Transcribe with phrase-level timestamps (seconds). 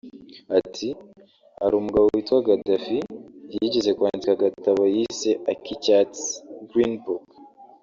[0.59, 0.87] Ati
[1.61, 2.97] “Hari umugabo witwa Gaddaffi
[3.53, 6.27] yigeze kwandika agatabo yise ak’icyatsi
[6.69, 7.25] (Green Book)